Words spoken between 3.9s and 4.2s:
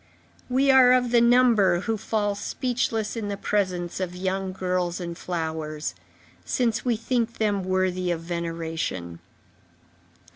of